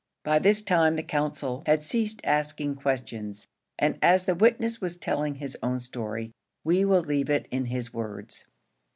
[0.23, 5.35] By this time the counsel had ceased asking questions, and as the witness was telling
[5.35, 6.31] his own story,
[6.63, 8.47] we will leave it in his words.